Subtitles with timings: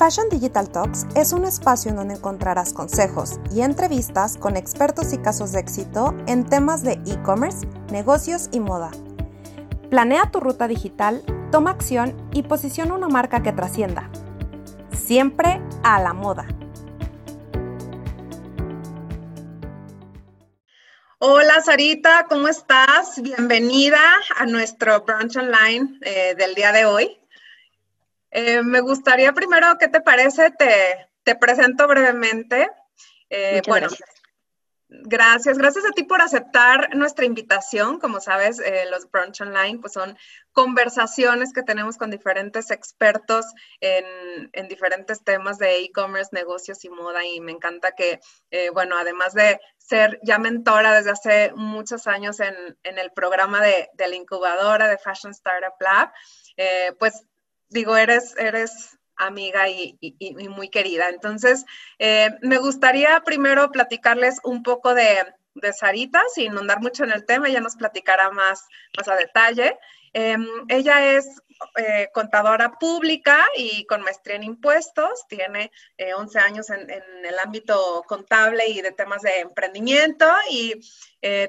[0.00, 5.18] Fashion Digital Talks es un espacio en donde encontrarás consejos y entrevistas con expertos y
[5.18, 8.92] casos de éxito en temas de e-commerce, negocios y moda.
[9.90, 14.08] Planea tu ruta digital, toma acción y posiciona una marca que trascienda.
[14.90, 16.46] Siempre a la moda.
[21.18, 23.20] Hola Sarita, ¿cómo estás?
[23.20, 24.00] Bienvenida
[24.38, 27.19] a nuestro brunch online eh, del día de hoy.
[28.30, 30.50] Eh, me gustaría primero, ¿qué te parece?
[30.52, 32.68] Te, presento brevemente.
[33.28, 33.86] Eh, bueno,
[34.88, 35.56] gracias.
[35.56, 35.84] gracias.
[35.84, 38.00] a ti por aceptar nuestra invitación.
[38.00, 40.18] Como sabes, eh, los Brunch Online pues son
[40.50, 43.46] conversaciones que tenemos con diferentes expertos
[43.80, 47.24] en, diferentes temas de e-commerce, negocios y moda.
[47.24, 48.18] Y me encanta que,
[48.72, 54.08] bueno, además de ser ya mentora desde hace muchos años en, el programa de, de,
[54.08, 56.12] la incubadora de Fashion Startup Lab,
[56.98, 57.24] pues
[57.70, 59.98] digo, eres, eres amiga y,
[60.48, 61.08] muy querida.
[61.08, 61.64] Entonces,
[61.98, 65.18] eh, me gustaría primero platicarles un poco de,
[65.78, 69.76] Sarita, sin inundar mucho en el tema, ella nos platicará más, más a detalle.
[70.12, 71.26] Em, ella es
[71.76, 75.70] eh, contadora pública y con maestría en impuestos, tiene
[76.16, 80.80] 11 eh, años en, en, el ámbito contable y de temas de emprendimiento y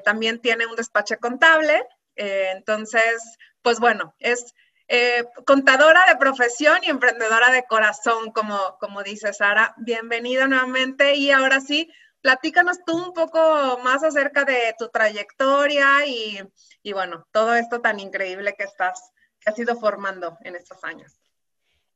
[0.04, 1.86] también tiene un despacho contable.
[2.16, 4.54] entonces, pues bueno, es
[4.88, 9.74] eh, contadora de profesión y emprendedora de corazón, como, como dice Sara.
[9.78, 16.40] Bienvenida nuevamente y ahora sí, platícanos tú un poco más acerca de tu trayectoria y,
[16.82, 21.22] y bueno, todo esto tan increíble que estás, que has ido formando en estos años.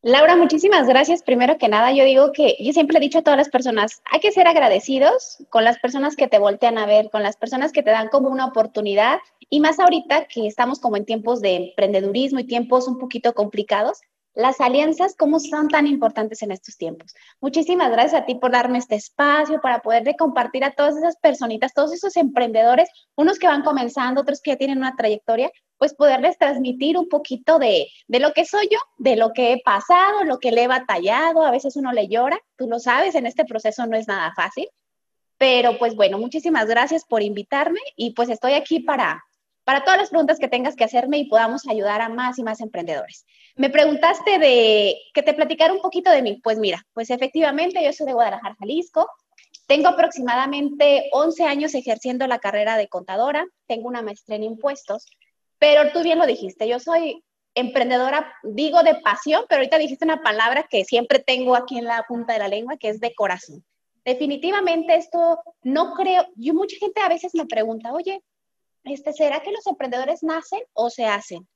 [0.03, 1.25] Laura, muchísimas gracias.
[1.25, 4.21] Primero que nada, yo digo que yo siempre he dicho a todas las personas, hay
[4.21, 7.83] que ser agradecidos con las personas que te voltean a ver, con las personas que
[7.83, 9.19] te dan como una oportunidad
[9.49, 14.01] y más ahorita que estamos como en tiempos de emprendedurismo y tiempos un poquito complicados,
[14.37, 17.15] las alianzas, ¿cómo son tan importantes en estos tiempos?
[17.41, 21.73] Muchísimas gracias a ti por darme este espacio para poder compartir a todas esas personitas,
[21.73, 26.37] todos esos emprendedores, unos que van comenzando, otros que ya tienen una trayectoria, pues poderles
[26.37, 30.39] transmitir un poquito de, de lo que soy yo, de lo que he pasado, lo
[30.39, 33.87] que le he batallado, a veces uno le llora, tú lo sabes, en este proceso
[33.87, 34.69] no es nada fácil,
[35.39, 39.25] pero pues bueno, muchísimas gracias por invitarme y pues estoy aquí para,
[39.67, 42.61] para todas las preguntas que tengas que hacerme y podamos ayudar a más y más
[42.61, 43.27] emprendedores.
[43.57, 46.41] Me preguntaste de que te platicara un poquito de mí.
[46.41, 49.11] Pues mira, pues efectivamente yo soy de Guadalajara, Jalisco.
[49.67, 53.45] Tengo aproximadamente 11 años ejerciendo la carrera de contadora.
[53.67, 55.05] Tengo una maestría en impuestos.
[55.59, 57.25] Pero tú bien lo dijiste, yo soy
[57.57, 62.05] emprendedora, digo de pasión, pero ahorita dijiste una palabra que siempre tengo aquí en la
[62.07, 63.65] punta de la lengua, que es de corazón.
[64.05, 68.23] Definitivamente esto no creo, yo mucha gente a veces me pregunta, oye,
[68.87, 71.47] este, ¿será que los emprendedores nacen o se hacen?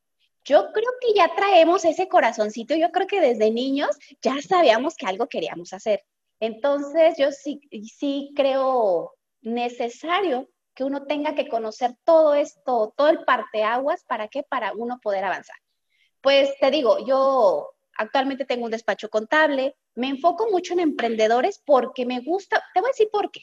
[0.44, 5.06] Yo creo que ya traemos ese corazoncito, yo creo que desde niños ya sabíamos que
[5.06, 6.02] algo queríamos hacer.
[6.40, 13.24] Entonces, yo sí, sí creo necesario que uno tenga que conocer todo esto, todo el
[13.24, 14.42] parteaguas, ¿para qué?
[14.42, 15.56] Para uno poder avanzar.
[16.22, 22.06] Pues te digo, yo actualmente tengo un despacho contable, me enfoco mucho en emprendedores porque
[22.06, 23.42] me gusta, te voy a decir por qué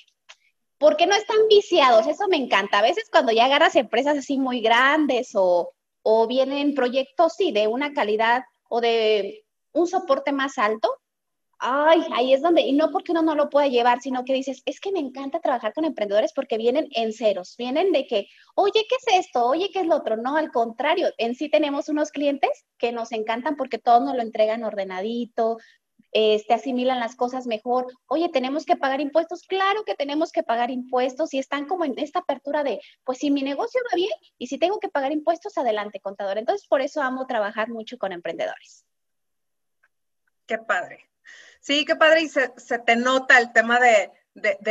[0.78, 2.80] porque no están viciados, eso me encanta.
[2.80, 5.72] A veces cuando ya agarras empresas así muy grandes o,
[6.04, 10.90] o vienen proyectos, sí, de una calidad o de un soporte más alto,
[11.60, 14.62] ay, ahí es donde, y no porque uno no lo pueda llevar, sino que dices,
[14.66, 18.86] es que me encanta trabajar con emprendedores porque vienen en ceros, vienen de que, oye,
[18.88, 19.46] ¿qué es esto?
[19.46, 20.18] Oye, ¿qué es lo otro?
[20.18, 24.22] No, al contrario, en sí tenemos unos clientes que nos encantan porque todos nos lo
[24.22, 25.58] entregan ordenadito,
[26.20, 27.86] este, asimilan las cosas mejor.
[28.08, 29.44] Oye, tenemos que pagar impuestos.
[29.44, 33.30] Claro que tenemos que pagar impuestos y están como en esta apertura de, pues si
[33.30, 36.40] mi negocio va bien y si tengo que pagar impuestos, adelante, contador.
[36.40, 38.84] Entonces, por eso amo trabajar mucho con emprendedores.
[40.48, 41.08] Qué padre.
[41.60, 42.22] Sí, qué padre.
[42.22, 44.12] Y se, te nota el tema de,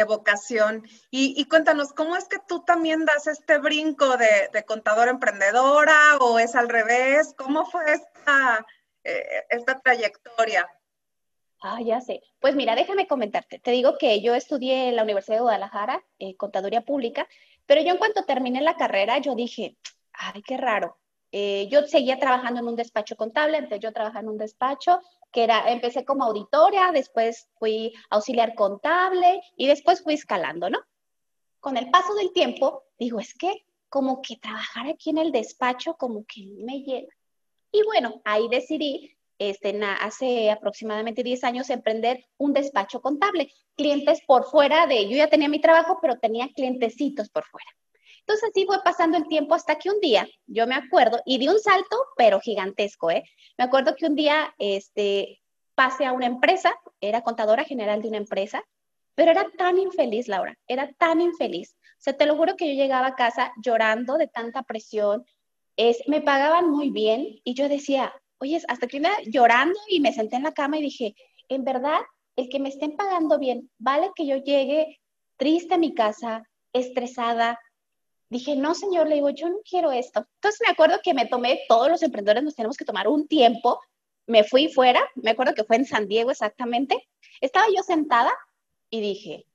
[0.04, 0.82] vocación.
[1.12, 6.40] Y, cuéntanos, ¿cómo es que tú también das este brinco de, de contador emprendedora o
[6.40, 7.34] es al revés?
[7.38, 8.66] ¿Cómo fue esta,
[9.04, 10.68] eh, esta trayectoria?
[11.60, 12.22] Ah, ya sé.
[12.40, 13.58] Pues mira, déjame comentarte.
[13.58, 17.26] Te digo que yo estudié en la Universidad de Guadalajara, eh, Contaduría Pública,
[17.66, 19.76] pero yo en cuanto terminé la carrera, yo dije,
[20.12, 20.98] ay, qué raro.
[21.32, 25.00] Eh, yo seguía trabajando en un despacho contable, entonces yo trabajaba en un despacho
[25.32, 30.78] que era, empecé como auditoria, después fui auxiliar contable y después fui escalando, ¿no?
[31.60, 35.94] Con el paso del tiempo, digo, es que como que trabajar aquí en el despacho
[35.94, 37.12] como que me llena.
[37.72, 43.50] Y bueno, ahí decidí este, hace aproximadamente 10 años emprender un despacho contable.
[43.76, 47.68] Clientes por fuera de, yo ya tenía mi trabajo, pero tenía clientecitos por fuera.
[48.20, 51.48] Entonces así fue pasando el tiempo hasta que un día, yo me acuerdo, y di
[51.48, 53.22] un salto, pero gigantesco, ¿eh?
[53.56, 55.40] Me acuerdo que un día, este,
[55.76, 58.64] pasé a una empresa, era contadora general de una empresa,
[59.14, 61.76] pero era tan infeliz, Laura, era tan infeliz.
[61.98, 65.24] O sea, te lo juro que yo llegaba a casa llorando de tanta presión,
[65.76, 70.12] es, me pagaban muy bien y yo decía, oye, hasta que iba llorando y me
[70.12, 71.14] senté en la cama y dije,
[71.48, 72.00] en verdad,
[72.36, 75.00] el que me estén pagando bien, vale que yo llegue
[75.36, 77.58] triste a mi casa, estresada.
[78.28, 80.26] Dije, no, señor, le digo, yo no quiero esto.
[80.34, 83.80] Entonces me acuerdo que me tomé, todos los emprendedores nos tenemos que tomar un tiempo.
[84.26, 87.08] Me fui fuera, me acuerdo que fue en San Diego exactamente.
[87.40, 88.32] Estaba yo sentada
[88.90, 89.46] y dije,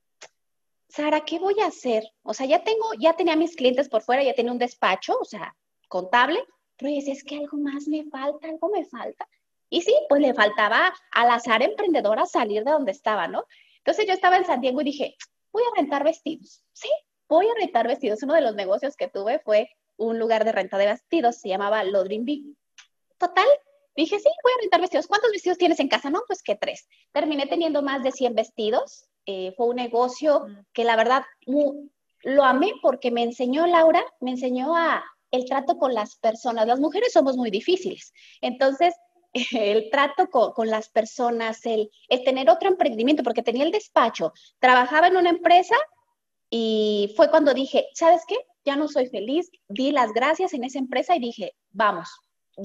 [0.88, 2.04] Sara, ¿qué voy a hacer?
[2.22, 5.24] O sea, ya tengo, ya tenía mis clientes por fuera, ya tenía un despacho, o
[5.24, 5.54] sea,
[5.88, 6.42] contable,
[6.82, 9.28] pero es que algo más me falta, algo me falta.
[9.70, 13.46] Y sí, pues le faltaba al azar emprendedora salir de donde estaba, ¿no?
[13.78, 15.16] Entonces yo estaba en San Diego y dije,
[15.50, 16.62] voy a rentar vestidos.
[16.72, 16.90] Sí,
[17.28, 18.22] voy a rentar vestidos.
[18.22, 21.84] Uno de los negocios que tuve fue un lugar de renta de vestidos, se llamaba
[21.84, 22.56] Lodrin
[23.18, 23.46] Total,
[23.96, 25.06] dije, sí, voy a rentar vestidos.
[25.06, 26.10] ¿Cuántos vestidos tienes en casa?
[26.10, 26.88] No, pues que tres.
[27.12, 29.06] Terminé teniendo más de 100 vestidos.
[29.24, 31.22] Eh, fue un negocio que la verdad
[32.24, 36.66] lo amé porque me enseñó Laura, me enseñó a el trato con las personas.
[36.66, 38.12] Las mujeres somos muy difíciles.
[38.40, 38.94] Entonces,
[39.52, 41.90] el trato con, las personas, el,
[42.24, 45.74] tener otro emprendimiento, porque tenía el despacho, trabajaba en una empresa
[46.50, 48.36] y fue cuando dije, ¿sabes qué?
[48.64, 52.10] Ya no soy feliz, di las gracias en esa empresa y dije, vamos,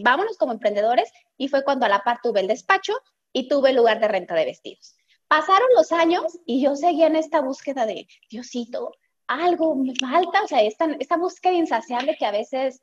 [0.03, 1.09] vámonos como emprendedores.
[1.37, 2.93] Y fue cuando a la par tuve el despacho
[3.31, 4.95] y tuve el lugar de renta de vestidos.
[5.29, 8.91] Pasaron los años y yo seguía en esta búsqueda de, Diosito,
[9.27, 12.81] algo me falta, o sea, esta, esta búsqueda insaciable que a veces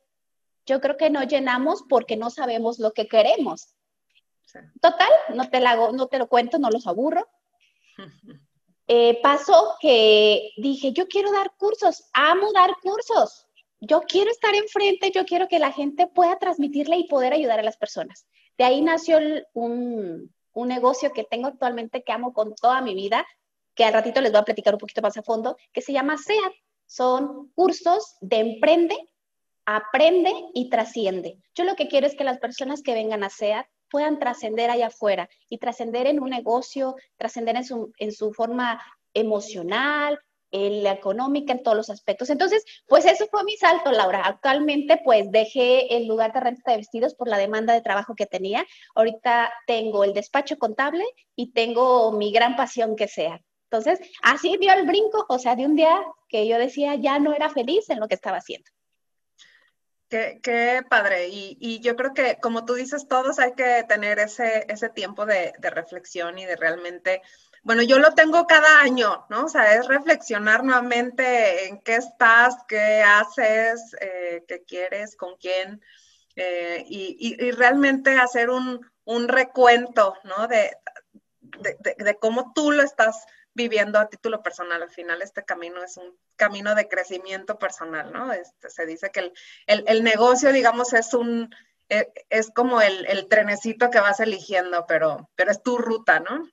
[0.66, 3.74] yo creo que no llenamos porque no sabemos lo que queremos.
[4.80, 7.26] Total, no te, la no te lo cuento, no los aburro.
[8.86, 13.46] Eh, pasó que dije, yo quiero dar cursos, amo dar cursos,
[13.80, 17.62] yo quiero estar enfrente, yo quiero que la gente pueda transmitirle y poder ayudar a
[17.62, 18.26] las personas.
[18.58, 19.18] De ahí nació
[19.54, 23.26] un, un negocio que tengo actualmente que amo con toda mi vida,
[23.74, 26.16] que al ratito les voy a platicar un poquito más a fondo, que se llama
[26.16, 26.52] SEAT.
[26.86, 28.96] Son cursos de emprende,
[29.64, 31.38] aprende y trasciende.
[31.54, 34.88] Yo lo que quiero es que las personas que vengan a SEAT puedan trascender allá
[34.88, 38.82] afuera y trascender en un negocio, trascender en su, en su forma
[39.14, 40.18] emocional,
[40.54, 42.30] en la económica, en todos los aspectos.
[42.30, 44.22] Entonces, pues eso fue mi salto, Laura.
[44.24, 48.26] Actualmente, pues dejé el lugar de renta de vestidos por la demanda de trabajo que
[48.26, 48.64] tenía.
[48.94, 51.04] Ahorita tengo el despacho contable
[51.34, 53.42] y tengo mi gran pasión que sea.
[53.74, 57.32] Entonces, así dio el brinco, o sea, de un día que yo decía ya no
[57.32, 58.70] era feliz en lo que estaba haciendo.
[60.08, 61.26] Qué, padre.
[61.28, 65.52] Y, yo creo que, como tú dices, todos hay que tener ese, ese tiempo de,
[65.60, 67.20] reflexión y de realmente,
[67.64, 69.46] bueno, yo lo tengo cada año, ¿no?
[69.46, 75.82] O sea, es reflexionar nuevamente en qué estás, qué haces, eh, qué quieres, con quién,
[76.36, 78.88] eh, y, realmente hacer un,
[79.26, 80.46] recuento, ¿no?
[80.46, 80.76] De,
[81.40, 84.82] de, cómo tú lo estás viviendo a título personal.
[84.82, 88.32] Al final este camino es un camino de crecimiento personal, ¿no?
[88.32, 89.32] Este, se dice que
[89.66, 91.54] el, negocio, digamos, es un,
[91.88, 96.48] e, es como el, trenecito que vas eligiendo, pero, pero es tu ruta, ¿no?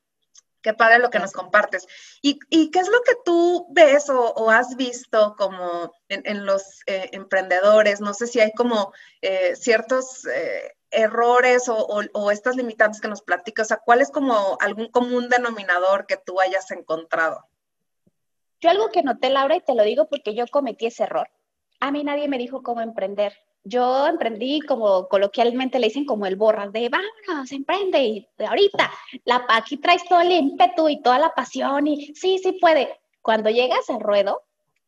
[0.62, 1.88] Qué padre lo que nos compartes.
[2.22, 2.38] ¿Y,
[2.70, 8.00] qué es lo que tú ves o, has visto como en, los eh, emprendedores?
[8.00, 13.68] No sé si hay como eh, ciertos eh, errores o, estas limitantes que nos platicas?
[13.68, 17.46] O sea, ¿cuál es como algún común denominador que tú hayas encontrado?
[18.60, 21.30] Yo algo que noté, Laura, y te lo digo porque yo cometí ese error.
[21.80, 23.34] A mí nadie me dijo cómo emprender.
[23.64, 28.92] Yo emprendí como coloquialmente le dicen como el borras de vámonos, emprende y ahorita
[29.26, 33.00] la aquí traes todo el ímpetu y toda la pasión y sí, sí puede.
[33.22, 34.44] Cuando llegas al ruedo,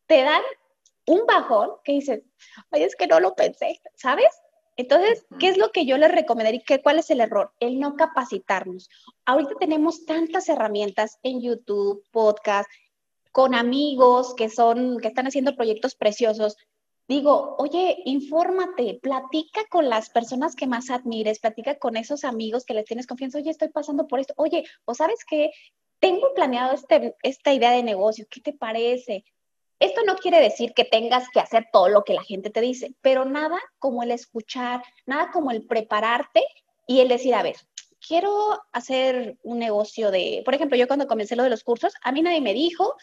[0.06, 0.42] te dan
[1.06, 2.22] un bajón que dices,
[2.70, 4.28] oye, es que no lo pensé, ¿sabes?
[4.76, 6.62] Entonces, ¿qué es lo que yo les recomendaría?
[6.66, 7.52] ¿Qué, ¿Cuál es el error?
[7.60, 8.90] El no capacitarnos.
[9.24, 12.68] Ahorita tenemos tantas herramientas en YouTube, podcast,
[13.30, 16.56] con amigos que son, que están haciendo proyectos preciosos.
[17.06, 22.74] Digo, oye, infórmate, platica con las personas que más admires, platica con esos amigos que
[22.74, 23.38] les tienes confianza.
[23.38, 24.34] Oye, estoy pasando por esto.
[24.36, 25.50] Oye, o sabes qué,
[26.00, 28.26] tengo planeado este, esta idea de negocio.
[28.28, 29.24] ¿Qué te parece?
[29.80, 32.94] Esto no quiere decir que tengas que hacer todo lo que la gente te dice,
[33.00, 36.44] pero nada como el escuchar, nada como el prepararte
[36.86, 37.56] y el decir, a ver,
[38.06, 42.12] quiero hacer un negocio de, por ejemplo, yo cuando comencé lo de los cursos, a
[42.12, 42.94] mí nadie me dijo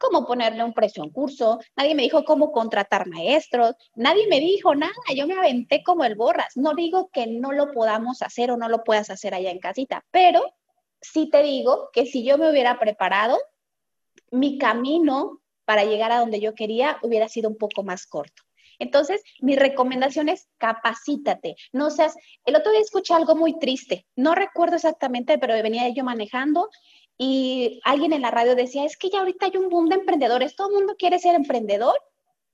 [0.00, 4.40] cómo ponerle un precio a un curso, nadie me dijo cómo contratar maestros, nadie me
[4.40, 6.56] dijo nada, yo me aventé como el borras.
[6.56, 10.04] No digo que no lo podamos hacer o no lo puedas hacer allá en casita,
[10.10, 10.54] pero
[11.02, 13.38] sí te digo que si yo me hubiera preparado,
[14.30, 15.39] mi camino
[15.70, 18.42] para llegar a donde yo quería hubiera sido un poco más corto.
[18.80, 24.34] Entonces, mi recomendación es capacítate, no seas, el otro día escuché algo muy triste, no
[24.34, 26.70] recuerdo exactamente, pero venía yo manejando
[27.16, 30.56] y alguien en la radio decía, es que ya ahorita hay un boom de emprendedores,
[30.56, 31.94] todo el mundo quiere ser emprendedor.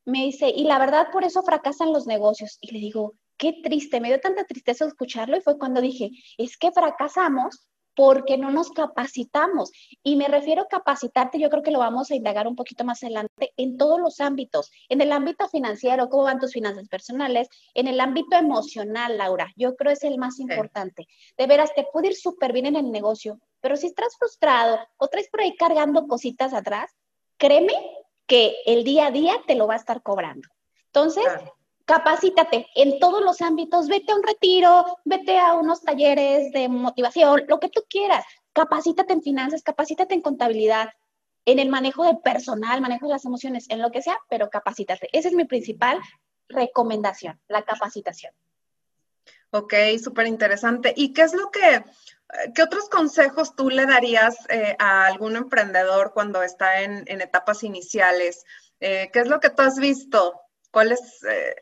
[0.04, 2.58] Me dice, y la verdad por eso fracasan los negocios.
[2.60, 6.58] Y le digo, qué triste, me dio tanta tristeza escucharlo y fue cuando dije, es
[6.58, 7.66] que fracasamos
[7.96, 9.72] porque no nos capacitamos.
[10.02, 13.02] Y me refiero a capacitarte, yo creo que lo vamos a indagar un poquito más
[13.02, 17.88] adelante en todos los ámbitos, en el ámbito financiero, cómo van tus finanzas personales, en
[17.88, 21.08] el ámbito emocional, Laura, yo creo es el más importante.
[21.38, 25.08] De veras, te puede ir súper bien en el negocio, pero si estás frustrado o
[25.08, 26.94] traes por ahí cargando cositas atrás,
[27.38, 27.72] créeme
[28.26, 30.48] que el día a día te lo va a estar cobrando.
[30.86, 31.24] Entonces,
[31.86, 37.44] capacítate en todos los ámbitos, vete a un retiro, vete a unos talleres de motivación,
[37.48, 40.90] lo que tú quieras, capacítate en finanzas, capacítate en contabilidad,
[41.46, 45.08] en el manejo de personal, manejo de las emociones, en lo que sea, pero capacítate.
[45.12, 46.00] Esa es mi principal
[46.48, 48.32] recomendación, la capacitación.
[49.50, 50.92] Ok, súper interesante.
[50.96, 51.84] ¿Y qué es lo que,
[52.52, 58.44] qué otros consejos tú le darías eh, a algún emprendedor cuando está en, etapas iniciales?
[58.80, 60.40] Eh, ¿Qué es lo que tú has visto?
[60.72, 61.54] ¿Cuál es, eh,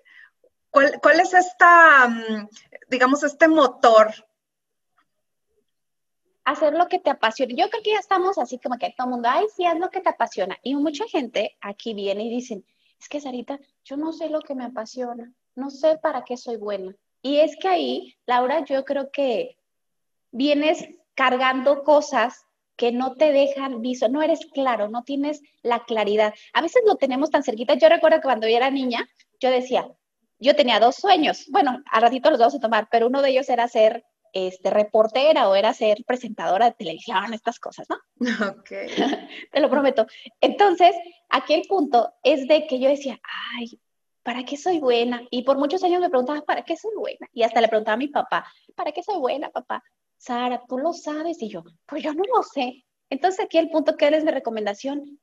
[0.75, 2.49] ¿Cuál, es esta, mm,
[2.91, 4.13] digamos, este motor?
[6.45, 7.55] Hacer lo que te apasiona.
[7.57, 9.91] Yo creo que ya estamos así como que todo el mundo, ay, sí, haz lo
[9.91, 10.59] que te apasiona.
[10.65, 12.67] Y mucha gente aquí viene y dicen,
[13.01, 16.57] es que Sarita, yo no sé lo que me apasiona, no sé para qué soy
[16.57, 16.97] buena.
[17.23, 19.57] Y es que ahí, Laura, yo creo que
[20.33, 26.35] vienes cargando cosas que no te dejan viso, no eres claro, no tienes la claridad.
[26.53, 27.75] A veces lo tenemos tan cerquita.
[27.75, 29.89] Yo recuerdo que cuando yo era niña, yo decía,
[30.39, 31.47] yo tenía dos sueños.
[31.51, 35.49] Bueno, a ratito los vamos a tomar, pero uno de ellos era ser este, reportera
[35.49, 37.97] o era ser presentadora de televisión, estas cosas, ¿no?
[38.59, 38.71] Ok.
[39.53, 40.07] Te lo prometo.
[40.41, 40.95] Entonces,
[41.31, 43.21] aquí el punto es de que yo decía,
[43.57, 43.79] ay,
[44.23, 45.23] ¿para qué soy buena?
[45.31, 47.29] Y por muchos años me preguntaba, ¿para qué soy buena?
[47.33, 49.83] Y hasta le preguntaba a mi papá, ¿para qué soy buena, papá?
[50.19, 51.41] Sara, tú lo sabes.
[51.41, 52.85] Y yo, pues yo no lo sé.
[53.11, 55.21] Entonces, aquí el punto que es mi recomendación,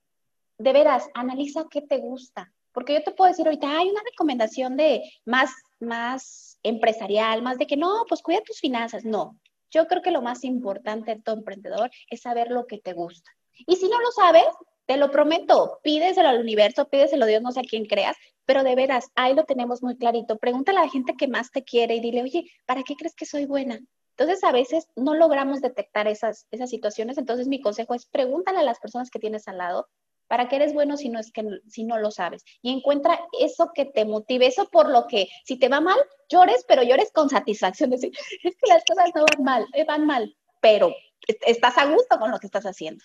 [0.57, 4.77] de veras, analiza qué te gusta, porque yo te puedo decir ahorita, hay una recomendación
[4.77, 9.05] de más, más empresarial, más de que no, pues cuida tus finanzas.
[9.05, 9.37] No,
[9.71, 13.31] yo creo que lo más importante de todo emprendedor es saber lo que te gusta.
[13.67, 14.45] Y si no lo sabes,
[14.85, 18.63] te lo prometo, pídeselo al universo, pídeselo a Dios, no sé a quién creas, pero
[18.63, 20.37] de veras, ahí lo tenemos muy clarito.
[20.37, 23.25] Pregúntale a la gente que más te quiere y dile, oye, ¿para qué crees que
[23.25, 23.79] soy buena?
[24.17, 27.17] Entonces, a veces no logramos detectar esas, esas situaciones.
[27.17, 29.87] Entonces, mi consejo es pregúntale a las personas que tienes al lado
[30.31, 32.45] ¿Para qué eres bueno si no es que si no lo sabes?
[32.61, 36.63] Y encuentra eso que te motive, eso por lo que si te va mal, llores,
[36.65, 40.37] pero llores con satisfacción, decir, es que las cosas no van mal, eh, van mal,
[40.61, 40.95] pero
[41.27, 43.03] estás a gusto con lo que estás haciendo.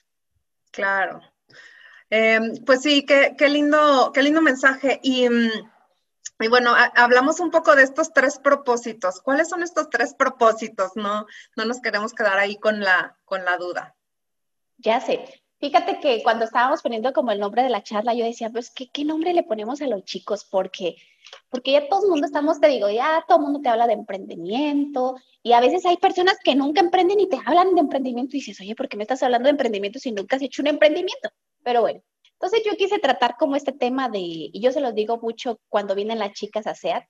[0.71, 1.21] Claro.
[2.11, 5.01] Em, pues sí, qué, lindo, qué lindo mensaje.
[5.03, 5.51] Y, mm,
[6.39, 9.21] y bueno, hablamos un poco de estos tres propósitos.
[9.21, 10.93] ¿Cuáles son estos tres propósitos?
[10.95, 13.97] No, no nos queremos quedar ahí con la, con la duda.
[14.79, 15.43] Ya sé.
[15.59, 18.89] Fíjate que cuando estábamos poniendo como el nombre de la charla, yo decía, pues, ¿qué,
[18.91, 20.45] qué nombre le ponemos a los chicos?
[20.51, 20.97] Porque,
[21.49, 23.95] porque ya todo el mundo estamos, te digo, ya todo el mundo te habla de
[23.95, 28.41] emprendimiento y a veces hay personas que nunca emprenden y te hablan de emprendimiento y
[28.41, 31.31] dices, oye, ¿por qué me estás hablando de emprendimiento si nunca has hecho un emprendimiento?
[31.63, 35.19] Pero bueno, entonces yo quise tratar como este tema de, y yo se los digo
[35.19, 37.05] mucho cuando vienen las chicas a SEAT,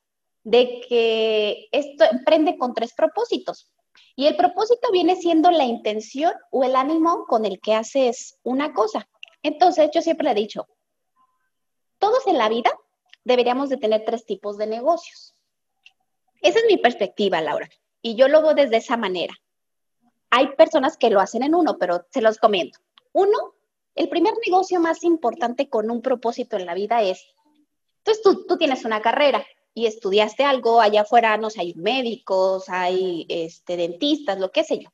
[0.44, 3.72] de que esto emprende con tres propósitos.
[4.16, 8.72] Y el propósito viene siendo la intención o el ánimo con el que haces una
[8.72, 9.06] cosa.
[9.42, 10.66] Entonces, yo siempre le he dicho,
[11.98, 12.70] todos en la vida
[13.24, 15.34] deberíamos de tener tres tipos de negocios.
[16.40, 17.68] Esa es mi perspectiva, Laura,
[18.00, 19.34] y yo lo veo desde esa manera.
[20.30, 22.78] Hay personas que lo hacen en uno, pero se los comento.
[23.12, 23.54] Uno,
[23.94, 27.26] el primer negocio más importante con un propósito en la vida es,
[27.98, 29.44] entonces tú, tú tienes una carrera,
[29.76, 34.78] y estudiaste algo, allá afuera, no sé, hay médicos, hay este, dentistas, lo que sé
[34.78, 34.88] yo.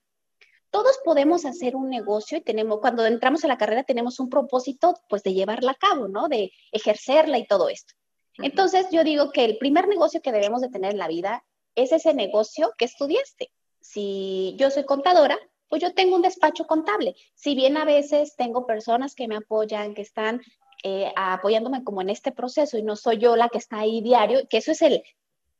[0.71, 4.97] Todos podemos hacer un negocio y tenemos, cuando entramos a la carrera tenemos un propósito,
[5.09, 6.27] pues, de llevarla a cabo, ¿no?
[6.27, 7.95] De ejercerla y todo esto.
[8.39, 11.45] Entonces, yo digo que el primer negocio que debemos de tener en la vida
[11.77, 13.53] es ese negocio que estudiaste.
[13.81, 17.15] Si yo soy contadora, pues yo tengo un despacho contable.
[17.37, 20.41] Si bien a veces tengo personas que me apoyan, que están
[20.83, 24.47] eh, apoyándome como en este proceso y no soy yo la que está ahí diario,
[24.49, 25.03] que eso es el,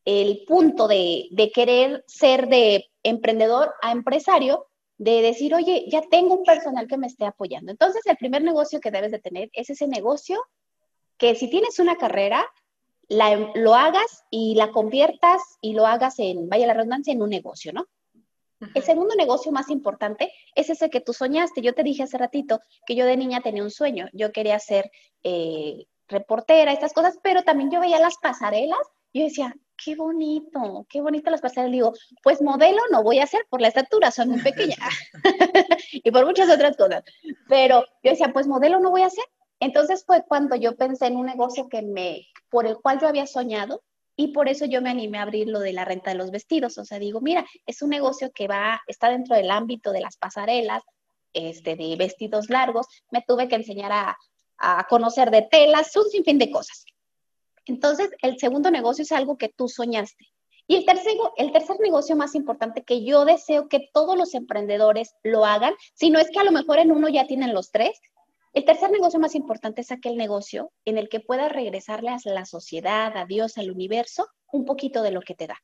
[0.05, 4.67] el punto de, de querer ser de emprendedor a empresario,
[4.99, 7.73] de decir, oye, ya tengo un personal que me esté apoyando.
[7.73, 10.41] Entonces, el primer negocio que debes de tener es ese negocio
[11.17, 12.45] que si tienes una carrera,
[13.09, 17.31] la, lo hagas y la conviertas y lo hagas en, vaya la redundancia, en un
[17.31, 17.87] negocio, ¿no?
[18.75, 21.63] El segundo negocio más importante es ese que tú soñaste.
[21.63, 24.09] Yo te dije hace ratito que yo de niña tenía un sueño.
[24.13, 24.91] Yo quería ser
[25.23, 28.79] eh, reportera, estas cosas, pero también yo veía las pasarelas
[29.13, 31.73] y yo decía, qué bonito, qué bonito las pasarelas.
[31.73, 31.93] Digo,
[32.23, 34.79] pues modelo no voy a hacer por la estatura, son muy pequeñas
[35.93, 37.03] y por muchas otras cosas.
[37.49, 39.25] Pero yo decía, pues modelo no voy a hacer.
[39.61, 43.27] Entonces fue cuando yo pensé en un negocio que me, por el cual yo había
[43.27, 43.83] soñado
[44.17, 46.79] y por eso yo me animé a abrir lo de la renta de los vestidos.
[46.79, 50.17] O sea, digo, mira, es un negocio que va, está dentro del ámbito de las
[50.17, 50.83] pasarelas,
[51.33, 52.87] este, de vestidos largos.
[53.11, 54.17] Me tuve que enseñar a,
[54.59, 56.85] a conocer de telas, un sinfín de cosas.
[57.65, 60.27] Entonces, el segundo negocio es algo que tú soñaste.
[60.67, 65.15] Y el tercer, el tercer negocio más importante que yo deseo que todos los emprendedores
[65.23, 68.01] lo hagan, si no es que a lo mejor en uno ya tienen los tres,
[68.53, 72.45] el tercer negocio más importante es aquel negocio en el que puedas regresarle a la
[72.45, 75.57] sociedad, a Dios, al universo, un poquito de lo que te da.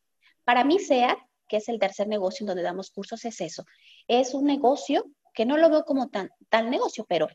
[0.44, 1.18] Para mí, SEAT,
[1.48, 3.64] que es el tercer negocio en donde damos cursos, es eso.
[4.06, 5.04] Es un negocio
[5.34, 7.28] que no lo veo como tan, tal negocio, pero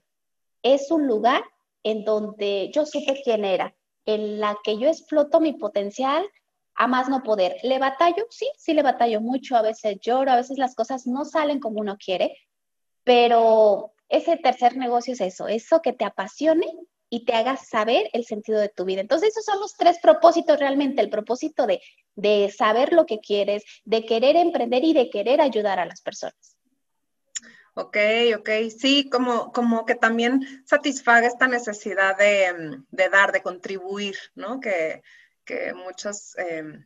[0.63, 1.43] es un lugar
[1.83, 6.27] en donde yo supe quién era, en la que yo exploto mi potencial
[6.75, 7.57] a más no poder.
[7.63, 8.25] ¿Le batallo?
[8.29, 11.79] Sí, sí le batallo mucho, a veces lloro, a veces las cosas no salen como
[11.79, 12.35] uno quiere,
[13.03, 16.67] pero ese tercer negocio es eso, eso que te apasione
[17.09, 19.01] y te haga saber el sentido de tu vida.
[19.01, 21.81] Entonces, esos son los tres propósitos realmente, el propósito de,
[22.15, 26.57] de saber lo que quieres, de querer emprender y de querer ayudar a las personas.
[27.75, 27.97] Ok,
[28.37, 34.59] ok, sí, como, como que también satisfaga esta necesidad de, mm, dar, de contribuir, ¿no?
[34.59, 35.01] Que,
[35.75, 36.85] muchos, em,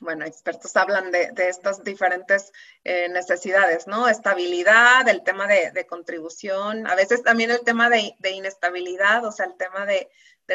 [0.00, 2.52] bueno, expertos hablan de, estas diferentes
[2.84, 4.08] eh, necesidades, ¿no?
[4.08, 9.56] Estabilidad, el tema de, contribución, a veces también el tema de, inestabilidad, o sea, el
[9.56, 10.08] tema de,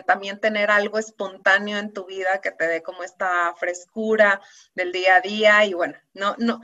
[0.05, 4.41] también tener algo espontáneo en tu vida que te dé como esta frescura
[4.73, 6.61] del día a día y bueno, no, no,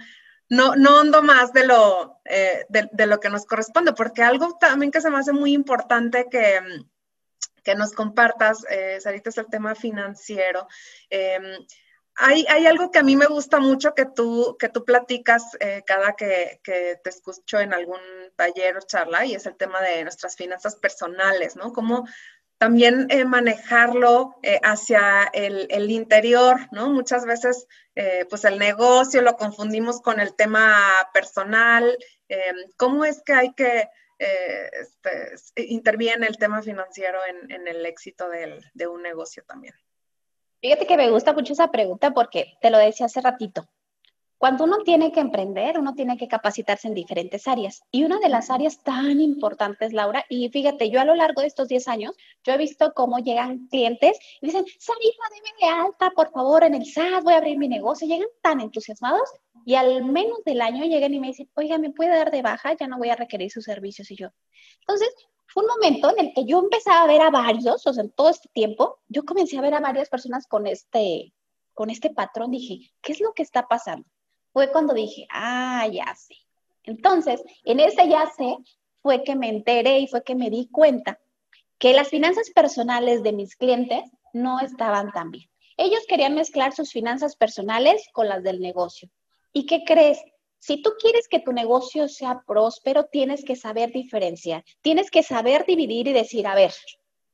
[0.50, 4.92] no, no ando más de lo, eh, de, lo que nos corresponde, porque algo también
[4.92, 6.62] que se me hace muy importante que,
[7.64, 10.70] que nos compartas, eh, Sarita, es el tema financiero.
[11.10, 11.44] Em,
[12.18, 15.84] hay, hay, algo que a mí me gusta mucho que tú, que tú platicas eh,
[15.86, 18.00] cada que, que, te escucho en algún
[18.36, 21.72] taller o charla, y es el tema de nuestras finanzas personales, ¿no?
[21.74, 22.06] Cómo
[22.58, 26.90] también eh, manejarlo eh, hacia el, interior, ¿no?
[26.90, 30.76] Muchas veces, eh, pues el negocio lo confundimos con el tema
[31.14, 31.98] personal.
[32.76, 33.88] ¿Cómo es que hay que
[34.20, 39.76] este, interviene el tema financiero en, el éxito de un negocio también?
[40.62, 43.68] Fíjate que me gusta mucho esa pregunta porque te lo decía hace ratito.
[44.40, 47.82] Cuando uno tiene que emprender, uno tiene que capacitarse en diferentes áreas.
[47.92, 51.48] Y una de las áreas tan importantes, Laura, y fíjate, yo a lo largo de
[51.48, 56.12] estos 10 años, yo he visto cómo llegan clientes y dicen, Sarita, dime de alta,
[56.12, 58.08] por favor, en el SAT, voy a abrir mi negocio.
[58.08, 59.28] Llegan tan entusiasmados
[59.66, 62.74] y al menos del año llegan y me dicen, oiga, ¿me puede dar de baja?
[62.74, 64.12] Ya no voy a requerir sus servicios.
[64.12, 64.30] Y yo,
[64.82, 65.10] entonces,
[65.48, 68.12] fue un momento en el que yo empezaba a ver a varios, o sea, en
[68.12, 71.34] todo este tiempo, yo comencé a ver a varias personas con este,
[71.74, 72.52] con este patrón.
[72.52, 74.06] Dije, ¿qué es lo que está pasando?
[74.58, 76.34] fue cuando dije, ah, ya sé.
[76.82, 78.58] Entonces, en ese ya sé
[79.04, 81.20] fue que me enteré y fue que me di cuenta
[81.78, 84.02] que las finanzas personales de mis clientes
[84.34, 85.48] no estaban tan bien.
[85.78, 89.12] Ellos querían mezclar sus finanzas personales con las del negocio.
[89.54, 90.18] ¿Y qué crees?
[90.60, 95.66] Si tú quieres que tu negocio sea próspero, tienes que saber diferenciar, tienes que saber
[95.66, 96.74] dividir y decir, a ver,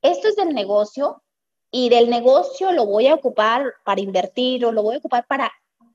[0.01, 1.23] esto es del negocio
[1.71, 5.51] y del negocio lo voy a ocupar para invertir o lo voy a ocupar para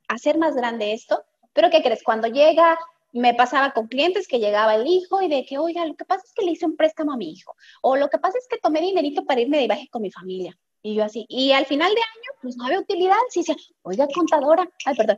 [0.08, 2.02] hacer más grande esto, pero ¿qué crees?
[2.02, 2.78] Cuando llega,
[3.12, 6.22] me pasaba con clientes que llegaba el hijo y de que, oiga, lo que pasa
[6.24, 8.58] es que le hice un préstamo a mi hijo, o lo que pasa es que
[8.58, 10.58] tomé dinerito para irme de viaje con mi familia.
[10.82, 13.36] Y yo así, y al final de año, pues no había utilidades.
[13.36, 15.16] Y decía, oiga, contadora, ay, perdón,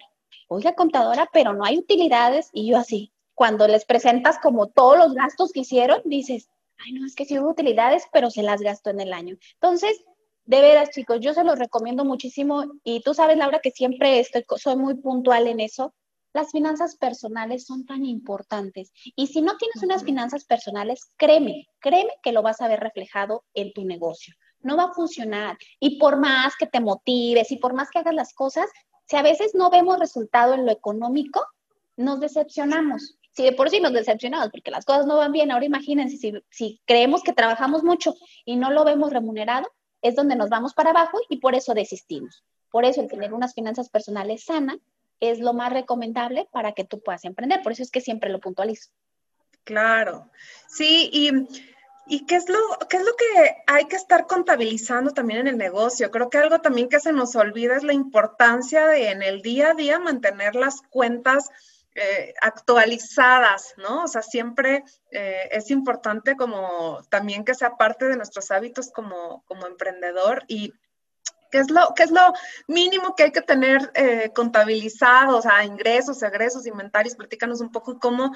[0.50, 2.50] oiga, contadora, pero no hay utilidades.
[2.52, 7.06] Y yo así, cuando les presentas como todos los gastos que hicieron, dices, ay, no,
[7.06, 9.36] es que sí hubo utilidades, pero se las gastó en el año.
[9.54, 10.04] Entonces,
[10.44, 14.44] de veras, chicos, yo se los recomiendo muchísimo y tú sabes, Laura, que siempre estoy,
[14.56, 15.94] soy muy puntual en eso.
[16.32, 22.12] Las finanzas personales son tan importantes y si no tienes unas finanzas personales, créeme, créeme
[22.22, 24.34] que lo vas a ver reflejado en tu negocio.
[24.60, 28.14] No va a funcionar y por más que te motives y por más que hagas
[28.14, 28.68] las cosas,
[29.10, 31.44] si a veces no vemos resultado en lo económico,
[31.96, 33.18] nos decepcionamos.
[33.32, 36.80] Si de por sí nos decepcionamos porque las cosas no van bien, ahora imagínense si,
[36.86, 39.68] creemos que trabajamos mucho y no lo vemos remunerado,
[40.00, 42.44] es donde nos vamos para abajo y por eso desistimos.
[42.70, 44.78] Por eso el tener unas finanzas personales sanas
[45.18, 47.62] es lo más recomendable para que tú puedas emprender.
[47.62, 48.90] Por eso es que siempre lo puntualizo.
[49.64, 50.30] Claro,
[50.68, 51.30] sí, y,
[52.10, 55.56] y qué, es lo, qué es lo que hay que estar contabilizando también en el
[55.56, 56.10] negocio.
[56.10, 59.70] Creo que algo también que se nos olvida es la importancia de en el día
[59.70, 61.50] a día mantener las cuentas
[61.94, 64.02] eh, actualizadas, ¿no?
[64.02, 69.44] O sea, siempre eh, es importante como también que sea parte de nuestros hábitos como,
[69.46, 70.72] como emprendedor y
[71.52, 72.32] ¿Qué es, lo, qué es lo
[72.68, 75.38] mínimo que hay que tener eh, contabilizado?
[75.38, 77.16] O sea, ingresos, egresos, inventarios.
[77.16, 78.32] Platícanos un poco cómo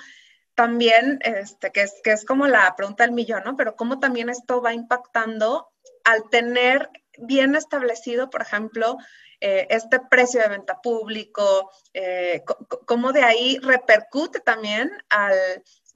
[0.55, 3.57] también, este, que, es, que es como la pregunta del millón, ¿no?
[3.57, 5.69] Pero cómo también esto va impactando
[6.05, 8.97] al tener bien establecido, por ejemplo,
[9.41, 12.43] eh, este precio de venta público, eh,
[12.87, 15.35] cómo de ahí repercute también al,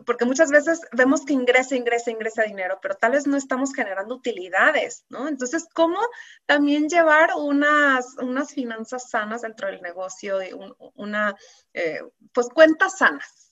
[0.04, 4.14] porque muchas veces vemos que ingresa, ingresa, ingresa dinero, pero tal vez no estamos generando
[4.14, 5.28] utilidades, ¿no?
[5.28, 5.98] Entonces, ¿cómo
[6.46, 10.50] también llevar unas, unas finanzas sanas dentro del negocio y
[10.94, 11.34] una,
[11.74, 12.00] eh,
[12.32, 13.47] pues, cuentas sanas?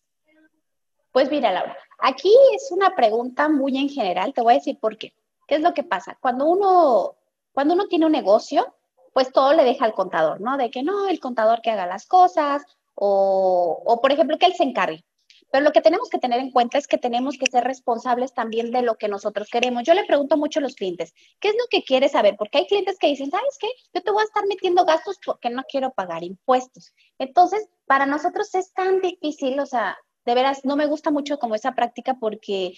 [1.17, 4.99] Pues mira, Laura, aquí es una pregunta muy en general, te voy a decir por
[4.99, 5.15] qué.
[5.49, 6.19] ¿Qué es lo que pasa?
[6.21, 7.17] Cuando uno,
[7.55, 8.75] cuando uno tiene un negocio,
[9.15, 10.59] pues todo le deja al contador, ¿no?
[10.59, 14.53] De que no, el contador que haga las cosas o, o, por ejemplo, que él
[14.53, 15.07] se encargue.
[15.51, 18.71] Pero lo que tenemos que tener en cuenta es que tenemos que ser responsables también
[18.71, 19.85] de lo que nosotros queremos.
[19.85, 22.37] Yo le pregunto mucho a los clientes, ¿qué es lo que quieres saber?
[22.37, 23.69] Porque hay clientes que dicen, ¿sabes qué?
[23.95, 26.93] Yo te voy a estar metiendo gastos porque no quiero pagar impuestos.
[27.19, 31.55] Entonces, para nosotros es tan difícil, o sea, de veras, no me gusta mucho como
[31.55, 32.75] esa práctica porque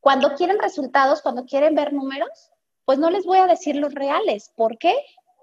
[0.00, 2.50] cuando quieren resultados, cuando quieren ver números,
[2.84, 4.52] pues no les voy a decir los reales.
[4.54, 4.94] ¿Por qué?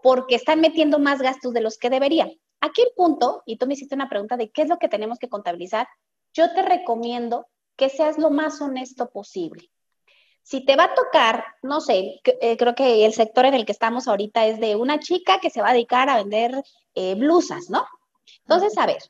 [0.02, 2.32] porque están metiendo más gastos de los que deberían.
[2.60, 5.20] Aquí el punto, y tú me hiciste una pregunta de qué es lo que tenemos
[5.20, 5.88] que contabilizar,
[6.34, 9.70] yo te recomiendo que seas lo más honesto posible.
[10.44, 13.72] Si te va a tocar, no sé, eh, creo que el sector en el que
[13.72, 16.64] estamos ahorita es de una chica que se va a dedicar a vender
[16.96, 17.86] eh, blusas, ¿no?
[18.44, 19.02] Entonces, a ver,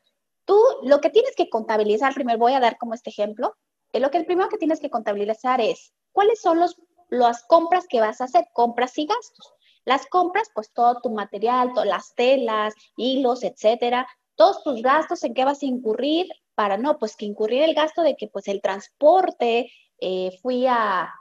[0.44, 3.54] tú lo que tienes que contabilizar, primero voy a dar como este ejemplo,
[3.92, 6.76] eh, lo que el primero que tienes que contabilizar es cuáles son los,
[7.08, 9.52] las compras que vas a hacer, compras y gastos.
[9.84, 15.34] Las compras, pues todo tu material, todas las telas, hilos, etcétera, todos tus gastos en
[15.34, 18.60] qué vas a incurrir para no, pues que incurrir el gasto de que pues el
[18.60, 21.12] transporte, eh, fui a,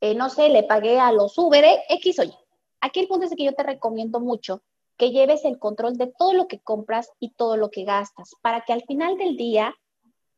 [0.00, 2.34] eh, no sé, le pagué a los Uber, X o Y.
[2.80, 4.62] Aquí el punto es que yo te recomiendo mucho
[5.00, 8.60] que lleves el control de todo lo que compras y todo lo que gastas, para
[8.66, 9.74] que al final del día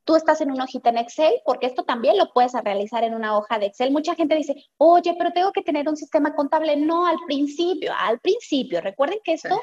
[0.05, 3.37] tú estás en una hojita en Excel, porque esto también lo puedes realizar en una
[3.37, 3.90] hoja de Excel.
[3.90, 6.77] Mucha gente dice, oye, pero tengo que tener un sistema contable.
[6.77, 8.81] No, al principio, al principio.
[8.81, 9.61] Recuerden que esto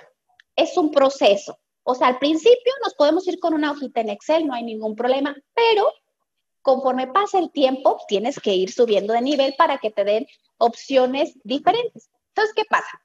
[0.57, 1.57] es un proceso.
[1.83, 4.97] O sea, al principio nos podemos ir con una hojita en Excel, no hay ningún
[4.97, 5.93] problema, pero
[6.61, 11.39] conforme pasa el tiempo, tienes que ir subiendo de nivel para que te den opciones
[11.45, 12.09] diferentes.
[12.27, 13.01] Entonces, ¿qué pasa?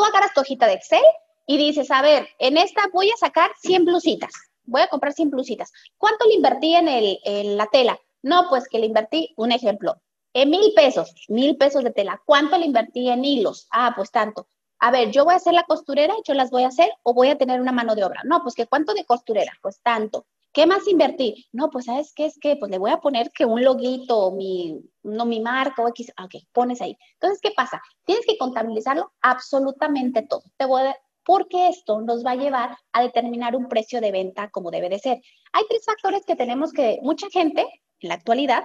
[0.00, 1.04] Tú agarras tu hojita de Excel
[1.46, 4.32] y dices, a ver, en esta voy a sacar 100 blusitas
[4.70, 5.72] voy a comprar 100 blusitas.
[5.98, 7.98] ¿Cuánto le invertí en, el, en la tela?
[8.22, 10.00] No, pues que le invertí, un ejemplo,
[10.32, 12.22] en mil pesos, mil pesos de tela.
[12.24, 13.66] ¿Cuánto le invertí en hilos?
[13.70, 14.46] Ah, pues tanto.
[14.78, 17.28] A ver, yo voy a hacer la costurera, yo las voy a hacer o voy
[17.28, 18.22] a tener una mano de obra.
[18.24, 20.24] No, pues que cuánto de costurera, pues tanto.
[20.52, 21.46] ¿Qué más invertí?
[21.52, 24.80] No, pues sabes qué es que, pues le voy a poner que un loguito, mi,
[25.04, 26.96] no mi marca o X, ok, pones ahí.
[27.14, 27.80] Entonces, ¿qué pasa?
[28.04, 30.42] Tienes que contabilizarlo absolutamente todo.
[30.56, 34.50] Te voy a, porque esto nos va a llevar a determinar un precio de venta
[34.50, 35.20] como debe de ser.
[35.52, 37.64] Hay tres factores que tenemos que, mucha gente
[38.00, 38.64] en la actualidad,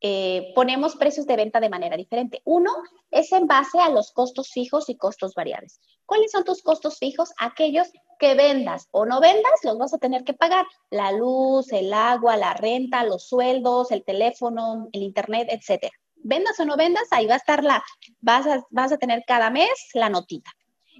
[0.00, 2.42] eh, ponemos precios de venta de manera diferente.
[2.44, 2.70] Uno
[3.10, 5.80] es en base a los costos fijos y costos variables.
[6.04, 7.32] ¿Cuáles son tus costos fijos?
[7.38, 10.66] Aquellos que vendas o no vendas, los vas a tener que pagar.
[10.90, 15.92] La luz, el agua, la renta, los sueldos, el teléfono, el internet, etcétera.
[16.16, 17.82] Vendas o no vendas, ahí va a estar la,
[18.20, 20.50] vas a, vas a tener cada mes la notita.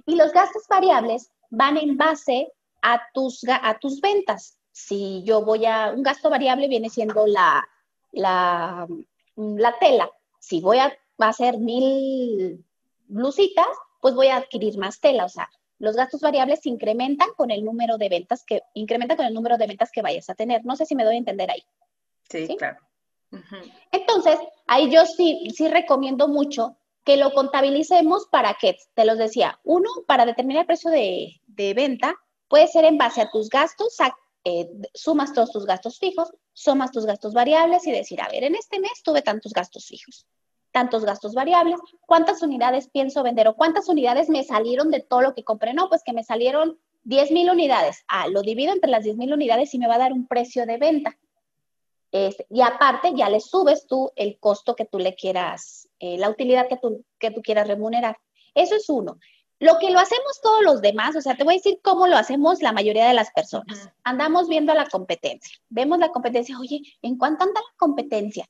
[0.05, 4.57] Y los gastos variables van en base a tus, a tus ventas.
[4.71, 7.67] Si yo voy a, un gasto variable viene siendo la,
[8.17, 8.87] la,
[9.35, 10.09] la tela.
[10.39, 12.63] Si voy a, hacer mil
[13.07, 13.67] blusitas,
[14.01, 15.25] pues voy a adquirir más tela.
[15.25, 15.49] O sea,
[15.79, 19.67] los gastos variables incrementan con el número de ventas que, incrementan con el número de
[19.67, 20.63] ventas que vayas a tener.
[20.65, 21.63] No sé si me doy a entender ahí.
[22.29, 22.79] Sí, claro.
[23.91, 26.77] Entonces, ahí yo sí, sí recomiendo mucho
[27.07, 31.39] que lo contabilicemos para qué, te los decía, uno, para determinar el precio de,
[31.73, 32.13] venta,
[32.49, 33.95] puede ser en base a tus gastos,
[34.49, 38.55] eh, sumas todos tus gastos fijos, sumas tus gastos variables y decir, a ver, en
[38.55, 40.25] este mes tuve tantos gastos fijos,
[40.71, 45.35] tantos gastos variables, cuántas unidades pienso vender o cuántas unidades me salieron de todo lo
[45.35, 45.73] que compré.
[45.73, 48.05] No, pues que me salieron 10 mil unidades.
[48.07, 50.65] Ah, lo divido entre las 10 mil unidades y me va a dar un precio
[50.65, 51.17] de venta.
[52.13, 56.29] Este, y aparte ya le subes tú el costo que tú le quieras, eh, la
[56.29, 58.17] utilidad que tú, que tú quieras remunerar.
[58.55, 59.19] Eso es uno.
[59.59, 62.15] Lo que lo hacemos todos los demás, o sea, te voy a decir cómo lo
[62.15, 63.89] hacemos la mayoría de las personas.
[64.03, 65.57] Andamos viendo la competencia.
[65.69, 68.45] Vemos la competencia, oye, ¿en cuánto anda la competencia?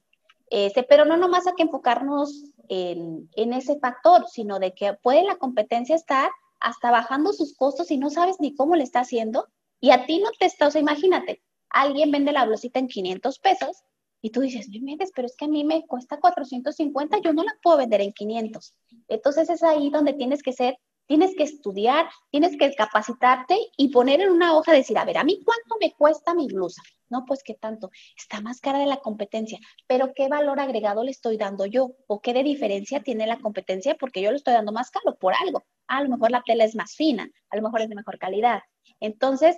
[0.50, 5.24] Este, pero no nomás hay que enfocarnos en, en ese factor, sino de que puede
[5.24, 9.48] la competencia estar hasta bajando sus costos y no sabes ni cómo le está haciendo
[9.80, 13.40] y a ti no te está, o sea, imagínate, alguien vende la blusita en 500
[13.40, 13.84] pesos
[14.22, 17.44] y tú dices, no me pero es que a mí me cuesta 450, yo no
[17.44, 18.74] la puedo vender en 500.
[19.08, 24.22] Entonces es ahí donde tienes que ser, tienes que estudiar, tienes que capacitarte y poner
[24.22, 26.82] en una hoja, decir, a ver, ¿a mí cuánto me cuesta mi blusa?
[27.10, 31.12] No, pues qué tanto, está más cara de la competencia, pero ¿qué valor agregado le
[31.12, 31.96] estoy dando yo?
[32.08, 33.96] ¿O qué de diferencia tiene la competencia?
[33.96, 35.64] Porque yo le estoy dando más caro por algo.
[35.88, 38.62] a lo mejor la tela es más fina, a lo mejor es de mejor calidad.
[39.00, 39.58] Entonces,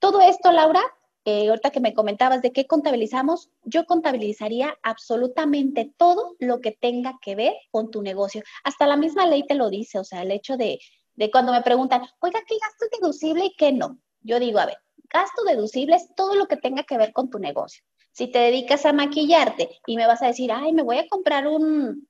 [0.00, 0.82] todo esto, Laura,
[1.24, 7.18] eh, ahorita que me comentabas de qué contabilizamos, yo contabilizaría absolutamente todo lo que tenga
[7.20, 8.42] que ver con tu negocio.
[8.64, 10.78] Hasta la misma ley te lo dice, o sea, el hecho de,
[11.16, 13.98] de cuando me preguntan, oiga, ¿qué gasto es deducible y qué no?
[14.22, 14.78] Yo digo, a ver,
[15.12, 17.82] gasto deducible es todo lo que tenga que ver con tu negocio.
[18.12, 21.46] Si te dedicas a maquillarte y me vas a decir, ay, me voy a comprar
[21.46, 22.08] un,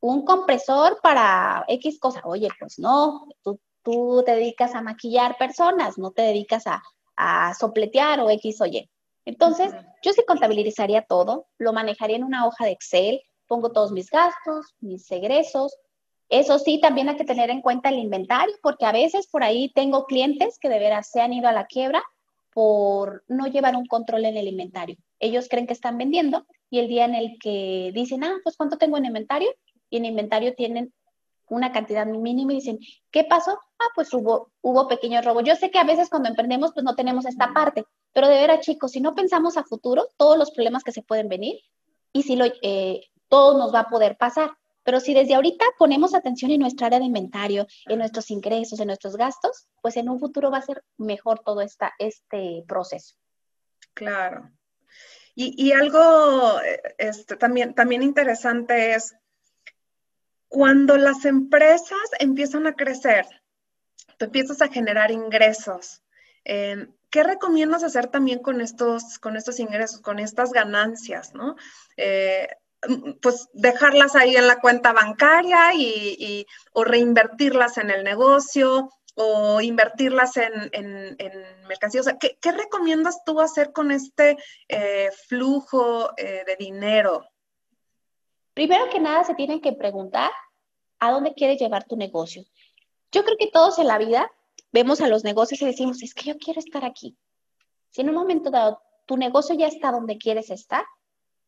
[0.00, 5.98] un compresor para X cosa, oye, pues no, tú, tú te dedicas a maquillar personas,
[5.98, 6.82] no te dedicas a,
[7.16, 8.88] a sopletear o X o Y.
[9.24, 14.10] Entonces, yo sí contabilizaría todo, lo manejaría en una hoja de Excel, pongo todos mis
[14.10, 15.76] gastos, mis egresos.
[16.28, 19.70] Eso sí, también hay que tener en cuenta el inventario, porque a veces por ahí
[19.74, 22.02] tengo clientes que de veras se han ido a la quiebra
[22.52, 24.96] por no llevar un control en el inventario.
[25.18, 28.78] Ellos creen que están vendiendo y el día en el que dicen, ah, pues ¿cuánto
[28.78, 29.52] tengo en inventario?
[29.90, 30.92] Y en inventario tienen
[31.48, 32.78] una cantidad mínima y dicen,
[33.10, 33.58] ¿qué pasó?
[33.78, 35.44] Ah, pues hubo, hubo pequeños robos.
[35.44, 38.60] Yo sé que a veces cuando emprendemos pues no tenemos esta parte, pero de veras
[38.60, 41.60] chicos, si no pensamos a futuro, todos los problemas que se pueden venir
[42.12, 44.50] y si lo, eh, todo nos va a poder pasar.
[44.82, 48.86] Pero si desde ahorita ponemos atención en nuestra área de inventario, en nuestros ingresos, en
[48.86, 53.16] nuestros gastos, pues en un futuro va a ser mejor todo esta, este proceso.
[53.94, 54.50] Claro.
[55.38, 56.58] Y, algo
[56.96, 59.14] este, también, también interesante es
[60.48, 63.26] cuando las empresas empiezan a crecer,
[64.18, 66.02] tú empiezas a generar ingresos.
[66.44, 71.34] Em, ¿Qué recomiendas hacer también con estos, con estos ingresos, con estas ganancias?
[71.34, 71.56] ¿no?
[71.96, 72.48] Eh,
[73.22, 80.36] pues dejarlas ahí en la cuenta bancaria y, o reinvertirlas en el negocio o invertirlas
[80.36, 81.16] en, en,
[81.66, 82.06] mercancías.
[82.20, 84.36] ¿qué, recomiendas tú hacer con este
[84.68, 87.26] eh, flujo eh, de dinero?
[88.56, 90.30] Primero que nada se tienen que preguntar
[90.98, 92.42] a dónde quieres llevar tu negocio.
[93.12, 94.32] Yo creo que todos en la vida
[94.72, 97.18] vemos a los negocios y decimos, es que yo quiero estar aquí.
[97.90, 100.86] Si en un momento dado tu negocio ya está donde quieres estar,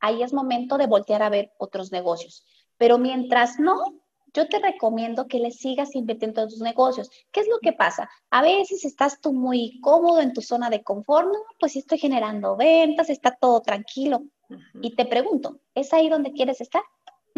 [0.01, 2.45] ahí es momento de voltear a ver otros negocios.
[2.77, 4.03] Pero mientras no,
[4.35, 7.11] yo te recomiendo que le sigas invirtiendo en tus negocios.
[7.33, 8.11] ¿Qué es lo que pasa?
[8.29, 12.55] A veces estás tú muy cómodo en tu zona de confort, no, pues estoy generando
[12.55, 14.25] ventas, está todo tranquilo.
[14.83, 16.83] Y te pregunto, ¿es ahí donde quieres estar?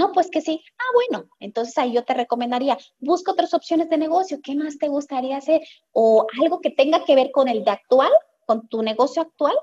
[0.00, 0.64] No, pues que sí.
[0.78, 4.38] Ah, bueno, entonces ahí yo te recomendaría, busca otras opciones de negocio.
[4.42, 5.60] ¿Qué más te gustaría hacer?
[5.92, 8.10] O algo que tenga que ver con el de actual,
[8.46, 9.54] con tu negocio actual.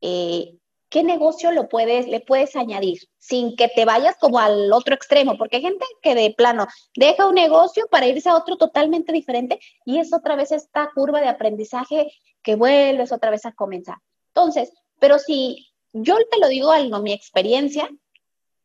[0.00, 0.56] Eh,
[0.88, 5.36] ¿Qué negocio lo puedes, le puedes añadir sin que te vayas como al otro extremo?
[5.36, 9.58] Porque hay gente que de plano deja un negocio para irse a otro totalmente diferente
[9.84, 13.96] y es otra vez esta curva de aprendizaje que vuelves otra vez a comenzar.
[14.28, 17.90] Entonces, pero si yo te lo digo a mi experiencia,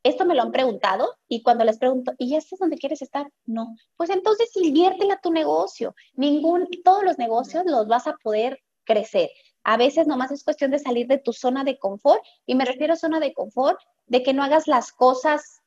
[0.08, 3.32] esto me lo han preguntado y cuando les pregunto, ¿y este es donde quieres estar?
[3.46, 3.76] No.
[3.96, 5.96] Pues entonces inviértela a tu negocio.
[6.16, 9.30] Ningún, todos los negocios los vas a poder crecer.
[9.64, 12.94] A veces nomás es cuestión de salir de tu zona de confort y me refiero
[12.94, 15.62] a zona de confort de que no hagas las cosas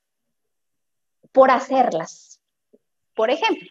[1.31, 2.39] por hacerlas.
[3.13, 3.69] Por ejemplo,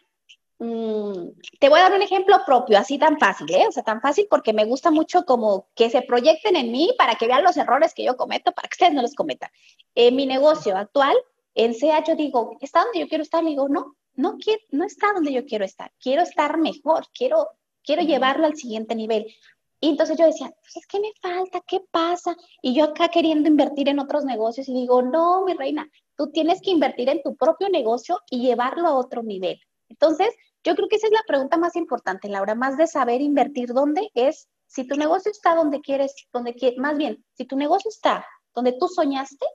[0.63, 3.65] Mm, te voy a dar un ejemplo propio, así tan fácil, ¿eh?
[3.67, 7.15] O sea, tan fácil porque me gusta mucho como que se proyecten en mí para
[7.15, 9.49] que vean los errores que yo cometo, para que ustedes no los cometan.
[9.95, 11.17] En mi negocio actual,
[11.55, 13.43] en SEA, yo digo, ¿está donde yo quiero estar?
[13.43, 17.47] Le digo, no, no, quiero, no está donde yo quiero estar, quiero estar mejor, quiero,
[17.83, 19.33] quiero llevarlo al siguiente nivel.
[19.79, 21.61] Y entonces yo decía, pues ¿qué me falta?
[21.65, 22.37] ¿Qué pasa?
[22.61, 26.61] Y yo acá queriendo invertir en otros negocios y digo, no, mi reina, tú tienes
[26.61, 29.59] que invertir en tu propio negocio y llevarlo a otro nivel.
[29.89, 30.29] Entonces,
[30.63, 34.09] yo creo que esa es la pregunta más importante, Laura, más de saber invertir dónde
[34.13, 38.73] es, si tu negocio está donde quieres, donde más bien, si tu negocio está donde
[38.73, 39.45] tú soñaste,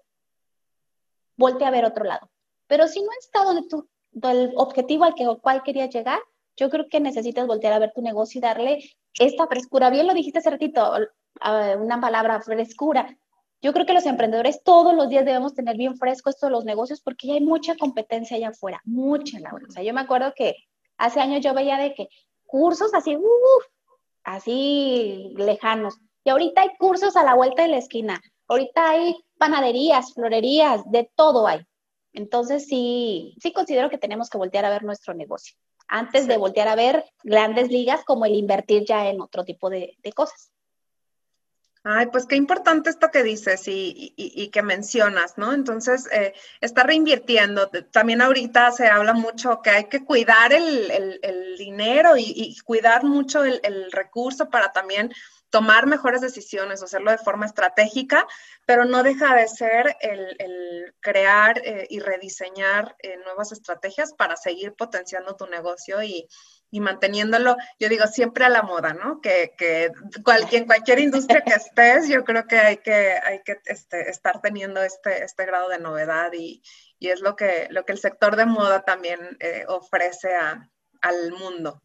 [1.37, 2.31] voltea a ver otro lado.
[2.67, 3.89] Pero si no está donde tú,
[4.23, 6.19] el objetivo al que, cual querías llegar,
[6.57, 9.91] yo creo que necesitas voltear a ver tu negocio y darle esta frescura.
[9.91, 10.93] Bien lo dijiste hace ratito,
[11.79, 13.15] una palabra, frescura.
[13.63, 16.65] Yo creo que los emprendedores todos los días debemos tener bien fresco esto de los
[16.65, 19.67] negocios porque ya hay mucha competencia allá afuera, mucha, Laura.
[19.69, 20.57] O sea, yo me acuerdo que
[20.99, 22.09] Hace años yo veía de que
[22.45, 23.17] cursos así,
[24.25, 25.99] así lejanos.
[26.25, 28.21] Y ahorita hay cursos a la vuelta de la esquina.
[28.49, 31.61] Ahorita hay panaderías, florerías, de todo hay.
[32.13, 35.57] Entonces sí, sí considero que tenemos que voltear a ver nuestro negocio
[35.89, 39.97] antes de voltear a ver grandes ligas como el invertir ya en otro tipo de,
[40.03, 40.51] de cosas.
[41.89, 45.53] Ay, pues qué importante esto que dices y, que mencionas, ¿no?
[45.53, 47.69] Entonces, eh, está reinvirtiendo.
[47.93, 53.93] También ahorita se habla mucho que hay que cuidar el, dinero y, cuidar mucho el,
[53.93, 55.13] recurso para también
[55.49, 58.27] tomar mejores decisiones hacerlo de forma estratégica,
[58.67, 64.75] pero no deja de ser el, crear eh, y rediseñar eh, nuevas estrategias para seguir
[64.75, 66.29] potenciando tu negocio y,
[66.71, 69.21] y manteniéndolo, yo digo, siempre a la moda, ¿no?
[69.21, 69.93] Que, que
[70.25, 74.41] cualquier, en cualquier industria que estés, yo creo que hay que, hay que este, estar
[74.41, 76.63] teniendo este, este grado de novedad y,
[76.99, 80.69] y, es lo que, lo que el sector de moda también eh, ofrece a,
[81.01, 81.83] al mundo.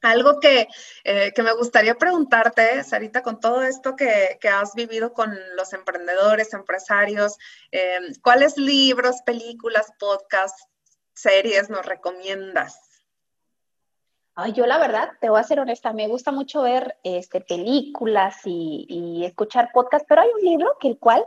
[0.00, 0.68] Algo que,
[1.04, 5.72] eh, que, me gustaría preguntarte, Sarita, con todo esto que, que has vivido con los
[5.72, 7.36] emprendedores, empresarios,
[7.72, 10.66] eh, ¿cuáles libros, películas, podcasts,
[11.14, 12.87] series nos recomiendas?
[14.40, 18.36] Ay, yo la verdad, te voy a ser honesta, me gusta mucho ver este, películas
[18.44, 21.26] y, escuchar podcasts, pero hay un libro que el cual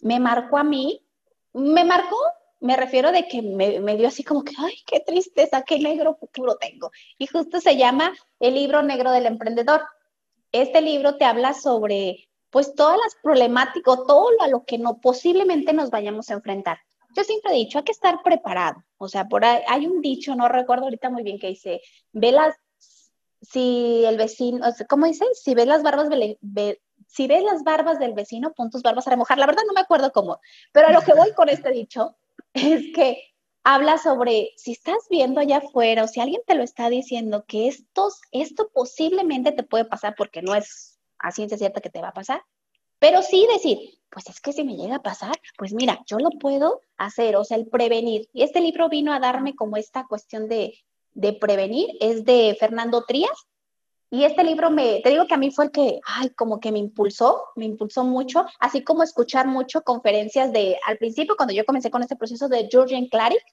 [0.00, 1.04] me marcó a mí,
[1.52, 2.16] me marcó,
[2.60, 6.14] me refiero de que me, me, dio así como que, ay, qué tristeza, qué negro
[6.14, 6.92] futuro tengo.
[7.18, 9.82] Y justo se llama El libro negro del emprendedor.
[10.52, 15.00] Este libro te habla sobre, pues, todas las problemáticas, todo lo a lo que no
[15.00, 16.78] posiblemente nos vayamos a enfrentar
[17.16, 18.84] yo siempre he dicho, hay que estar preparado.
[18.98, 21.80] O sea, por ahí hay un dicho, no recuerdo ahorita muy bien, que dice,
[22.12, 22.54] ve las,
[23.42, 25.24] si el vecino, ¿cómo dice?
[25.34, 26.08] Si ves las barbas,
[27.06, 29.38] si ves las barbas del vecino, pon tus barbas a remojar.
[29.38, 30.40] La verdad no me acuerdo cómo,
[30.72, 32.16] pero a lo que voy con este dicho
[32.54, 33.22] es que
[33.64, 37.66] habla sobre si estás viendo allá afuera o si alguien te lo está diciendo que
[37.66, 42.08] estos, esto posiblemente te puede pasar porque no es a ciencia cierta que te va
[42.08, 42.42] a pasar,
[42.98, 43.78] pero sí decir,
[44.10, 47.44] pues es que si me llega a pasar, pues mira, yo lo puedo hacer, o
[47.44, 48.28] sea, el prevenir.
[48.32, 50.74] Y este libro vino a darme como esta cuestión de,
[51.14, 53.46] de prevenir, es de Fernando Trías.
[54.08, 56.70] Y este libro me, te digo que a mí fue el que, ay, como que
[56.70, 61.66] me impulsó, me impulsó mucho, así como escuchar mucho conferencias de, al principio cuando yo
[61.66, 63.44] comencé con este proceso de Georgian Clarick,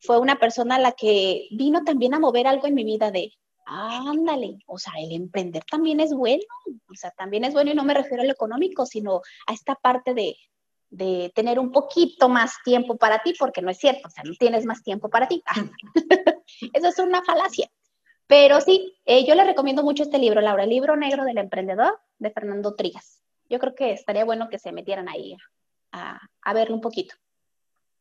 [0.00, 3.32] fue una persona a la que vino también a mover algo en mi vida de,
[3.70, 6.42] ándale, o sea, el emprender también es bueno,
[6.88, 9.76] o sea, también es bueno y no me refiero a lo económico, sino a esta
[9.76, 10.36] parte de,
[10.90, 14.34] de tener un poquito más tiempo para ti, porque no es cierto, o sea, no
[14.34, 15.42] tienes más tiempo para ti.
[16.72, 17.70] Eso es una falacia.
[18.26, 21.98] Pero sí, eh, yo le recomiendo mucho este libro, Laura, el libro negro del emprendedor
[22.18, 23.22] de Fernando Trías.
[23.48, 25.36] Yo creo que estaría bueno que se metieran ahí
[25.92, 27.14] a, a verlo un poquito.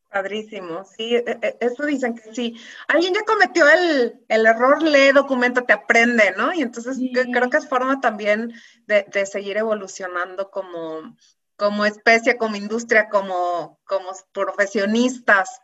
[0.10, 2.60] Padrísimo, sí, e, e, eso dicen que sí.
[2.88, 6.52] Alguien ya cometió el, error, lee, documento, te aprende, ¿no?
[6.52, 6.98] Y entonces
[7.32, 8.52] creo que es forma también
[8.88, 11.16] de, seguir evolucionando como,
[11.56, 15.62] como especie, como industria, como, como profesionistas.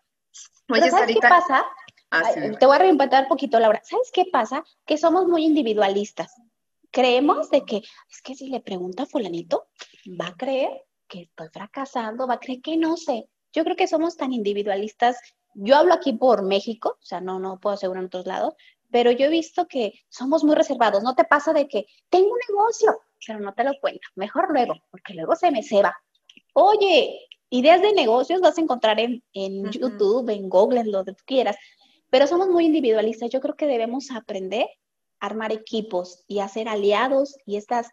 [0.69, 1.65] Oye, ¿sabes qué pasa?
[2.11, 2.21] Ah,
[2.59, 3.81] te voy a reempatar un poquito, Laura.
[3.83, 4.63] ¿Sabes qué pasa?
[4.85, 6.35] Que somos muy individualistas.
[6.91, 9.69] Creemos de que, es que si le pregunta a fulanito,
[10.21, 13.87] va a creer que estoy fracasando, va a creer que no sé yo creo que
[13.87, 15.17] somos tan individualistas.
[15.53, 18.53] Yo hablo aquí por México, o sea, no, no puedo asegurar en otros lados,
[18.91, 21.01] pero yo he visto que somos muy reservados.
[21.01, 24.07] No te pasa de que tengo un negocio, pero no te lo cuento.
[24.15, 25.95] Mejor luego, porque luego se me ceba.
[26.53, 31.13] Oye, ideas de negocios vas a encontrar en, en YouTube, en Google, en lo que
[31.13, 31.55] tú quieras,
[32.09, 33.29] pero somos muy individualistas.
[33.29, 34.67] Yo creo que debemos aprender
[35.19, 37.89] a armar equipos y hacer aliados y estas,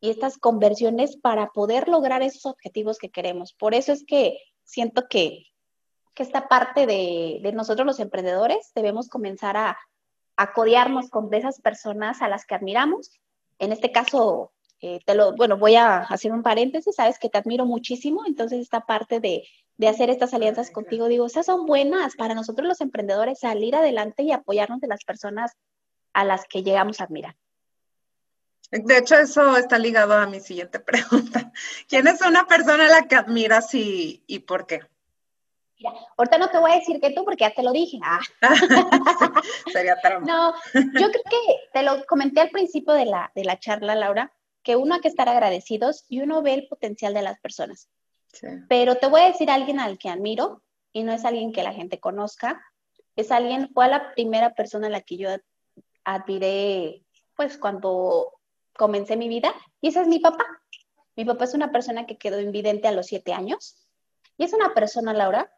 [0.00, 3.54] y estas conversiones para poder lograr esos objetivos que queremos.
[3.54, 4.38] Por eso es que
[4.68, 5.44] siento que,
[6.16, 9.78] esta parte de, nosotros los emprendedores debemos comenzar a,
[10.36, 13.12] a codearnos con esas personas a las que admiramos.
[13.60, 14.50] En este caso,
[14.80, 18.60] eh, te lo, bueno, voy a hacer un paréntesis, sabes que te admiro muchísimo, entonces
[18.60, 19.44] esta parte de,
[19.76, 24.24] de hacer estas alianzas contigo, digo, esas son buenas para nosotros los emprendedores, salir adelante
[24.24, 25.52] y apoyarnos de las personas
[26.14, 27.36] a las que llegamos a admirar.
[28.70, 31.52] De hecho, eso está ligado a mi siguiente pregunta.
[31.88, 34.80] ¿Quién es una persona a la que admiras y, y por qué?
[35.78, 37.98] Mira, ahorita no te voy a decir que tú, porque ya te lo dije.
[38.02, 38.20] Ah.
[39.72, 40.26] Sería trampa.
[40.26, 44.32] No, yo creo que te lo comenté al principio de la, de la charla, Laura,
[44.62, 47.88] que uno hay que estar agradecidos y uno ve el potencial de las personas.
[48.32, 48.48] Sí.
[48.68, 51.62] Pero te voy a decir a alguien al que admiro, y no es alguien que
[51.62, 52.60] la gente conozca,
[53.14, 55.30] es alguien, fue la primera persona a la que yo
[56.04, 57.04] admiré,
[57.36, 58.37] pues cuando
[58.78, 59.52] comencé mi vida
[59.82, 60.46] y ese es mi papá.
[61.16, 63.76] Mi papá es una persona que quedó invidente a los siete años
[64.38, 65.52] y es una persona, Laura,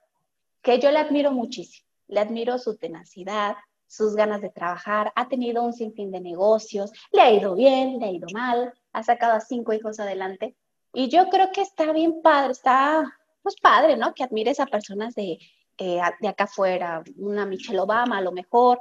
[0.63, 1.87] que yo le admiro muchísimo.
[2.09, 3.57] Le admiro su tenacidad,
[3.87, 8.07] sus ganas de trabajar, ha tenido un sinfín de negocios, le ha ido bien, le
[8.07, 10.57] ha ido mal, ha sacado a cinco hijos adelante.
[10.95, 13.05] Y yo creo que está bien padre, está
[13.43, 14.15] pues padre, ¿no?
[14.15, 15.39] Que admires a personas de,
[15.79, 18.79] eh, de acá afuera, una Michelle Obama a lo mejor,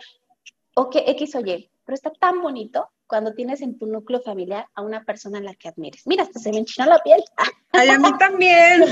[0.75, 4.67] o que X o Y, pero está tan bonito cuando tienes en tu núcleo familiar
[4.75, 6.05] a una persona en la que admires.
[6.05, 7.21] Mira, hasta se me enchinó la piel.
[7.71, 8.83] Ay, a mí también.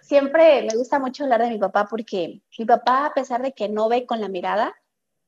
[0.00, 3.68] siempre me gusta mucho hablar de mi papá porque mi papá, a pesar de que
[3.68, 4.72] no ve con la mirada,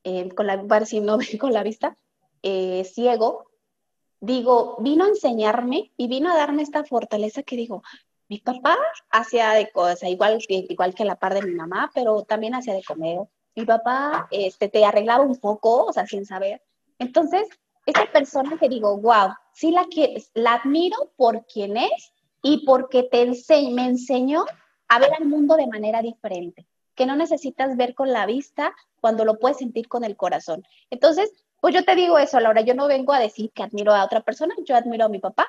[0.05, 1.97] eh, con la, si no ve con la vista,
[2.43, 3.51] eh, ciego,
[4.21, 7.83] digo, vino a enseñarme y vino a darme esta fortaleza que digo,
[8.29, 8.77] mi papá
[9.09, 12.83] hacía de cosas, igual, igual que la par de mi mamá, pero también hacía de
[12.83, 13.19] comer.
[13.53, 16.61] Mi papá este, te arreglaba un poco, o sea, sin saber.
[16.99, 17.47] Entonces,
[17.85, 19.87] esa persona que digo, wow, sí la,
[20.33, 23.25] la admiro por quien es y porque te
[23.71, 24.45] me enseñó
[24.87, 29.25] a ver al mundo de manera diferente, que no necesitas ver con la vista cuando
[29.25, 30.63] lo puedes sentir con el corazón.
[30.89, 31.31] Entonces,
[31.61, 34.21] pues yo te digo eso, Laura, yo no vengo a decir que admiro a otra
[34.21, 35.47] persona, yo admiro a mi papá,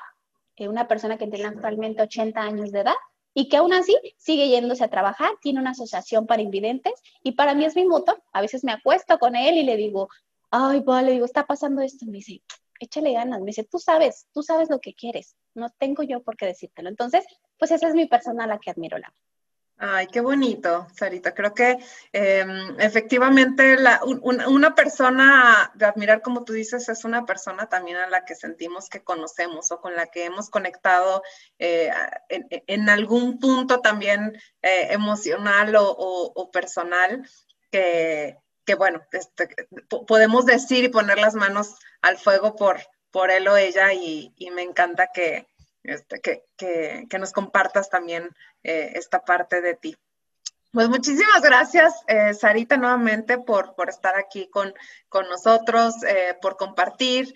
[0.55, 2.95] eh, una persona que tiene actualmente 80 años de edad
[3.33, 7.53] y que aún así sigue yéndose a trabajar, tiene una asociación para invidentes y para
[7.53, 8.23] mí es mi motor.
[8.33, 10.09] A veces me acuesto con él y le digo,
[10.51, 12.05] ay, vale, digo, está pasando esto.
[12.05, 12.41] Me dice,
[12.79, 13.39] échale ganas.
[13.39, 15.35] Me dice, tú sabes, tú sabes lo que quieres.
[15.53, 16.89] No tengo yo por qué decírtelo.
[16.89, 17.25] Entonces,
[17.57, 19.13] pues esa es mi persona a la que admiro, la.
[19.79, 21.35] Ay, qué bonito, Sarita.
[21.35, 21.77] Creo que
[22.11, 23.77] em, efectivamente
[24.47, 28.89] una persona de admirar, como tú dices, es una persona también a la que sentimos
[28.89, 31.21] que conocemos o con la que hemos conectado
[31.59, 31.91] eh,
[32.27, 37.29] en, algún punto también eh, emocional o, personal
[37.69, 39.47] que, que bueno, este,
[40.05, 44.61] podemos decir y poner las manos al fuego por, por él o ella y, me
[44.61, 45.47] encanta que,
[45.83, 46.19] este,
[46.57, 48.29] que, nos compartas también
[48.63, 49.97] eh, esta parte de ti.
[50.73, 54.73] Pues muchísimas gracias, eh, Sarita, nuevamente por, por estar aquí con,
[55.07, 57.33] con nosotros, eh, por compartir.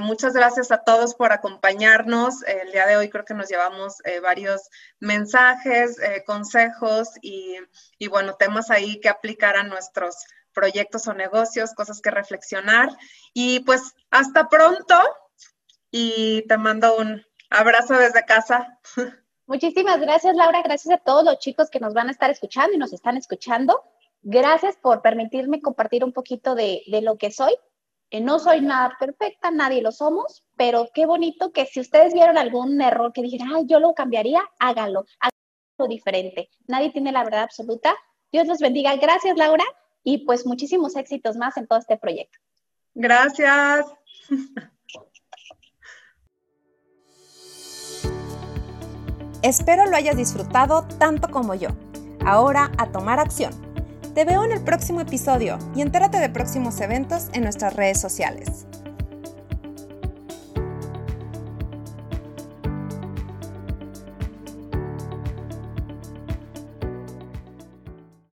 [0.00, 2.42] muchas gracias a todos por acompañarnos.
[2.42, 4.68] El día de hoy creo que nos llevamos varios
[4.98, 7.56] mensajes, consejos y,
[7.98, 12.90] y, bueno, temas ahí que aplicar a nuestros proyectos o negocios, cosas que reflexionar.
[13.34, 14.94] Y pues hasta pronto
[15.90, 18.78] y te mando un abrazo desde casa.
[19.46, 20.62] Muchísimas gracias, Laura.
[20.62, 23.82] Gracias a todos los chicos que nos van a estar escuchando y nos están escuchando.
[24.22, 27.54] Gracias por permitirme compartir un poquito de, lo que soy.
[28.10, 32.38] Eh, no soy nada perfecta, nadie lo somos, pero qué bonito que si ustedes vieron
[32.38, 36.48] algún error que dijeran, ay, yo lo cambiaría, háganlo, háganlo diferente.
[36.68, 37.94] Nadie tiene la verdad absoluta.
[38.30, 38.94] Dios los bendiga.
[38.96, 39.64] Gracias, Laura
[40.04, 42.38] y pues muchísimos éxitos más en todo este proyecto.
[42.94, 43.86] Gracias.
[49.42, 51.70] Espero lo hayas disfrutado tanto como yo.
[52.24, 53.52] Ahora a tomar acción.
[54.14, 58.66] Te veo en el próximo episodio y entérate de próximos eventos en nuestras redes sociales.